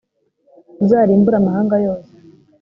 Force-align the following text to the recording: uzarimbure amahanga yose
uzarimbure 0.83 1.35
amahanga 1.39 1.75
yose 1.85 2.11